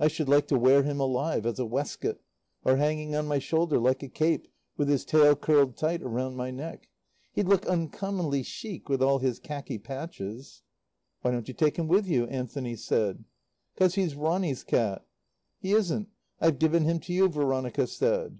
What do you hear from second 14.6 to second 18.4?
cat." "He isn't. I've given him to you," Veronica said.